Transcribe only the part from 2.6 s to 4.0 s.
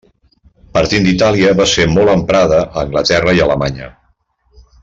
a Anglaterra i Alemanya.